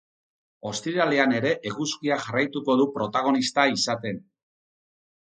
Ostiralean 0.69 1.35
ere 1.39 1.51
eguzkiak 1.71 2.23
jarraituko 2.23 2.77
du 2.79 2.87
protagonista 2.97 3.67
izaten. 3.75 4.19